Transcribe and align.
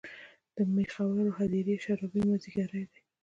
د 0.55 0.57
میخورو 0.75 1.25
هـــــدیره 1.37 1.71
یې 1.73 1.81
شــــــرابي 1.83 2.21
مــــاځیګری 2.29 2.83
دی 2.91 3.01